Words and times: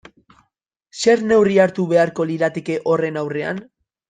Zer 1.03 1.21
neurri 1.31 1.59
hartu 1.65 1.85
beharko 1.93 2.27
lirateke 2.31 2.79
horren 2.95 3.23
aurrean? 3.23 3.63